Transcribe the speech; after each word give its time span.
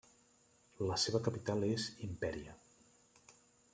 La 0.91 0.95
seva 1.03 1.21
capital 1.27 1.67
és 1.67 1.85
Imperia. 2.11 2.57